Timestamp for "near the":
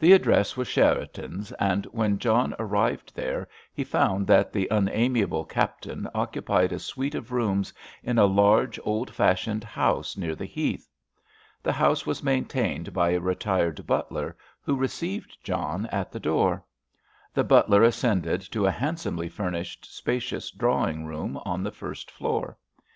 10.16-10.44